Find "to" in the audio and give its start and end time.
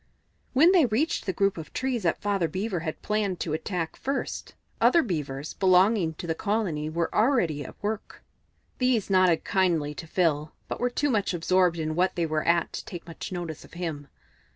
3.41-3.53, 6.15-6.25, 9.93-10.07, 12.73-12.85